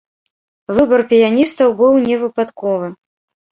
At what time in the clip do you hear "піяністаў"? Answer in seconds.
1.11-1.77